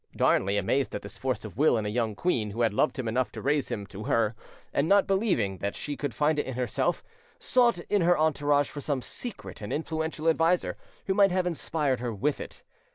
Darnley, 0.15 0.57
amazed 0.57 0.95
at 0.95 1.03
this 1.03 1.15
force 1.15 1.45
of 1.45 1.57
will 1.57 1.77
in 1.77 1.85
a 1.85 1.89
young 1.89 2.15
queen 2.15 2.49
who 2.49 2.61
had 2.61 2.73
loved 2.73 2.97
him 2.97 3.07
enough 3.07 3.31
to 3.33 3.39
raise 3.39 3.69
him 3.69 3.85
to 3.85 4.05
her, 4.05 4.33
and 4.73 4.89
not 4.89 5.05
believing 5.05 5.59
that 5.59 5.75
she 5.75 5.95
could 5.95 6.11
find 6.15 6.39
it 6.39 6.47
in 6.47 6.55
herself, 6.55 7.03
sought 7.37 7.77
in 7.81 8.01
her 8.01 8.17
entourage 8.17 8.67
for 8.71 8.81
some 8.81 9.03
secret 9.03 9.61
and 9.61 9.71
influential 9.71 10.27
adviser 10.27 10.75
who 11.05 11.13
might 11.13 11.31
have 11.31 11.45
inspired 11.45 11.99
her 11.99 12.11
with 12.11 12.39
it. 12.41 12.63